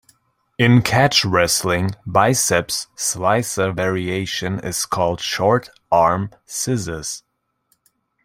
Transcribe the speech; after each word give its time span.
In 0.57 0.81
catch 0.81 1.23
wrestling 1.23 1.91
biceps 2.07 2.87
slicer 2.95 3.71
variation 3.71 4.59
is 4.61 4.83
called 4.87 5.21
short-arm 5.21 6.31
scissors. 6.43 7.21